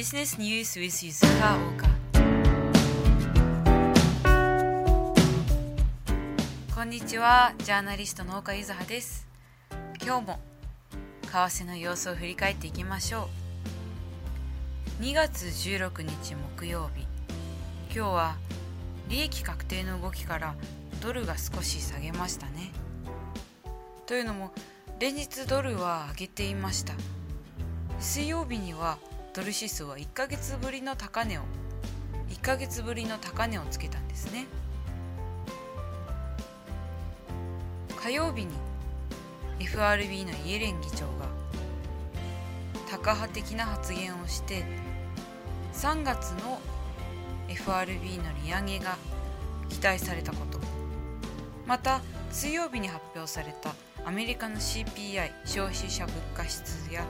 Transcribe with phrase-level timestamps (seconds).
[0.00, 1.86] Business News with Yuzuha Oka
[6.74, 7.52] こんにちは。
[7.58, 9.28] ジャーナリストの岡ゆずはです。
[10.02, 10.40] 今日も
[11.24, 13.28] 為替の様子を振り返っていきましょ
[15.00, 15.02] う。
[15.02, 17.02] 2月16日木曜日。
[17.94, 18.36] 今日は
[19.10, 20.54] 利益確定の動きから
[21.02, 22.72] ドルが少し下げましたね。
[24.06, 24.54] というのも
[24.98, 26.94] 連日ドルは上げていました。
[27.98, 28.96] 水曜日には
[29.32, 31.42] ドル指数は1ヶ月ぶりの高値を
[32.30, 34.46] 1ヶ月ぶりの高値をつけたんですね。
[37.96, 38.48] 火曜日に
[39.60, 41.28] FRB のイエレン議長が
[42.90, 44.64] タカ派的な発言をして
[45.74, 46.58] 3月の
[47.48, 48.96] FRB の利上げが
[49.68, 50.58] 期待されたこと。
[51.66, 52.00] また
[52.32, 57.04] 水曜日に発表されたアメリカの CPI 消費者物価指数や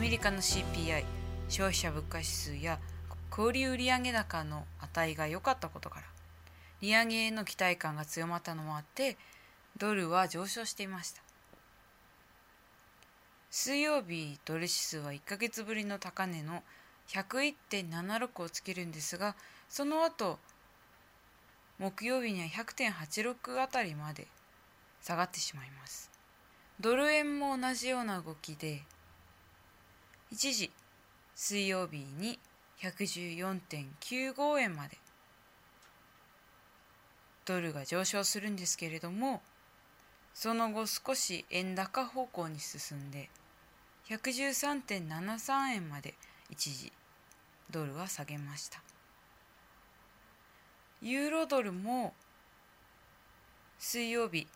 [0.00, 1.04] メリカの CPI
[1.50, 2.78] 消費者物価指数や
[3.28, 6.06] 小売売上高の値が良かったことから
[6.80, 9.18] 利上げへの期待感が強まったのもあって
[9.76, 11.20] ドルは上昇していました。
[13.50, 16.62] 水曜日ドル指数は1ヶ月ぶりの高値の
[17.08, 19.36] 101.76をつけるんですが
[19.68, 20.38] その後
[21.78, 24.28] 木曜日には100.86あたりまで
[25.02, 26.10] 下がってしまいます。
[26.80, 28.82] ドル円も同じような動きで
[30.30, 30.70] 一時
[31.34, 32.38] 水曜日に
[32.82, 34.96] 114.95円まで
[37.44, 39.42] ドルが上昇するんですけれども
[40.34, 43.28] その後少し円高方向に進んで
[44.08, 46.14] 113.73円まで
[46.48, 46.92] 一時
[47.70, 48.82] ドルは下げました。
[51.02, 52.12] ユーロドルも
[53.78, 54.46] 水曜日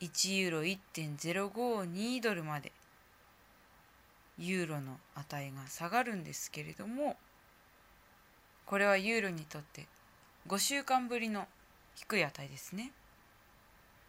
[0.00, 2.72] 1ユーロ1.052ドルまで
[4.38, 7.16] ユーロの値が下がるんですけれども
[8.66, 9.86] これはユーロにとって
[10.48, 11.46] 5週間ぶりの
[11.94, 12.90] 低い値ですね。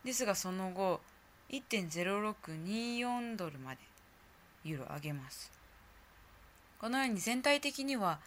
[0.03, 1.02] ですがその後
[1.50, 3.78] 1.0624ドルまで
[4.64, 5.52] ユーロ上げます。
[6.80, 8.20] このように全体的には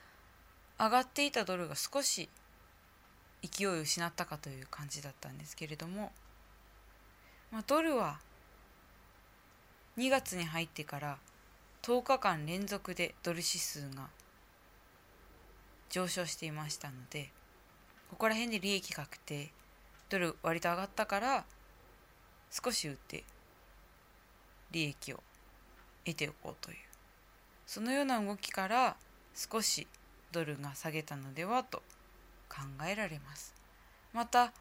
[0.78, 2.28] 上がっていたドルが少し
[3.42, 6.12] 勢いを失ったかという感じだったんですけれども、
[7.50, 8.18] まあ、ドルは
[9.98, 11.18] 2月に入ってから
[11.86, 14.08] 10日間連続でドル指数が
[15.88, 17.30] 上昇していましたので
[18.10, 19.50] ここら辺で利益確定
[20.08, 21.44] ドル割と上がったから
[22.50, 23.22] 少し売って
[24.72, 25.20] 利益を
[26.04, 26.76] 得ておこうという
[27.68, 28.96] そのような動きから
[29.36, 29.86] 少し
[30.32, 31.84] ドルが下げたのではと
[32.48, 33.54] 考えられます。
[34.12, 34.52] また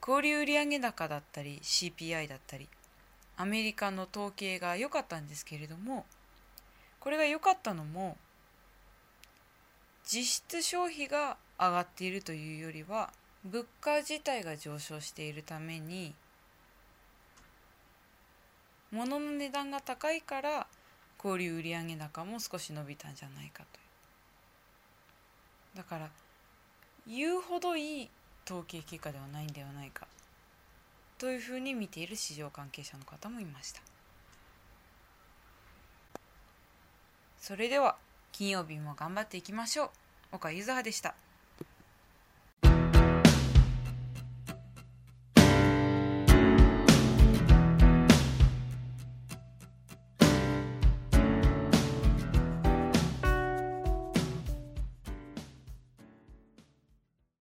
[0.00, 2.68] 小売売上高だったり CPI だったり
[3.42, 6.06] アメリカの統計が良かったんですけれども
[7.00, 8.16] これが良かったのも
[10.06, 13.10] 実質消費が上がっているというよりは
[13.44, 16.14] 物価自体が上昇しているために
[18.92, 20.68] 物の値段が高いから
[21.18, 23.82] 小売売上高も少し伸びたんじゃないかとい
[25.74, 25.78] う。
[25.78, 26.10] だから
[27.08, 28.10] 言うほどいい
[28.46, 30.06] 統計結果ではないんではないか。
[31.22, 33.80] というふうに見ている市場関係者の方もいました。
[37.38, 37.94] それでは
[38.32, 39.90] 金曜日も頑張っていきましょう。
[40.32, 41.14] 岡ゆずはでした。